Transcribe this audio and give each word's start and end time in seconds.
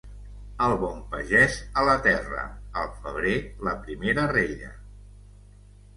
El 0.67 0.71
bon 0.83 0.95
pagès 1.11 1.57
a 1.83 1.83
la 1.89 1.93
terra, 2.07 2.47
al 2.85 2.89
febrer 3.05 3.37
la 3.69 3.77
primera 3.87 4.29
rella. 4.37 4.73